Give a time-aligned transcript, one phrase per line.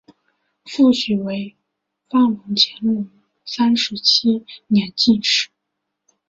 [0.65, 1.55] 父许学范为
[2.57, 3.07] 乾隆
[3.45, 5.49] 三十七年进士。